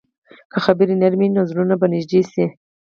که 0.51 0.57
خبرې 0.65 0.93
نرمې 1.01 1.27
وي، 1.29 1.33
نو 1.35 1.41
زړونه 1.49 1.75
به 1.79 1.87
نږدې 1.93 2.21
شي. 2.31 2.45